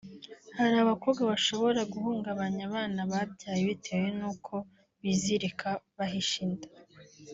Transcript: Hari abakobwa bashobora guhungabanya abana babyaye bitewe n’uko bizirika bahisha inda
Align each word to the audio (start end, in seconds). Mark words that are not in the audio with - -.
Hari 0.57 0.75
abakobwa 0.83 1.21
bashobora 1.31 1.81
guhungabanya 1.93 2.61
abana 2.69 3.01
babyaye 3.11 3.61
bitewe 3.69 4.07
n’uko 4.19 4.53
bizirika 5.01 5.69
bahisha 5.97 6.37
inda 6.47 6.69